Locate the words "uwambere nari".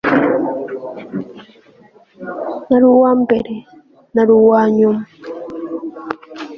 2.93-4.31